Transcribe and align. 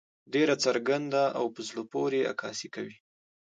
ډېره 0.33 0.55
څرګنده 0.65 1.23
او 1.37 1.45
زړۀ 1.67 1.83
پورې 1.93 2.27
عکاسي 2.31 2.67
کوي. 2.75 2.97